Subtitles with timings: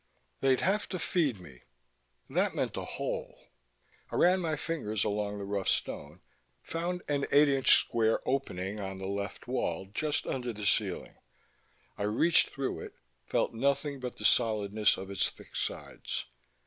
[0.39, 1.61] They'd have to feed me;
[2.27, 3.37] that meant a hole.
[4.11, 6.21] I ran my fingers along the rough stone,
[6.63, 11.17] found an eight inch square opening on the left wall, just under the ceiling.
[11.99, 12.95] I reached through it,
[13.27, 16.25] felt nothing but the solidness of its thick sides.